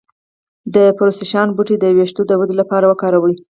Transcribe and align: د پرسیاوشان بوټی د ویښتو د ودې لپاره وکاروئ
د 0.75 0.77
پرسیاوشان 0.97 1.47
بوټی 1.55 1.75
د 1.79 1.85
ویښتو 1.97 2.21
د 2.27 2.31
ودې 2.39 2.55
لپاره 2.61 2.85
وکاروئ 2.87 3.35